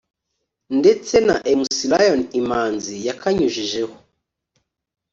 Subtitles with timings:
[0.79, 3.95] ndetse na Mc Lion Imanzi yakanyujijeho